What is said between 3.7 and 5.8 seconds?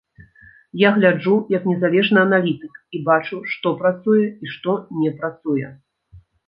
працуе і што не працуе.